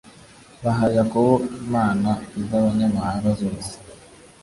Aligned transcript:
Baha 0.63 0.87
Yakobo 0.97 1.33
imana 1.63 2.09
z 2.47 2.49
abanyamahanga 2.59 3.29
zose 3.41 3.71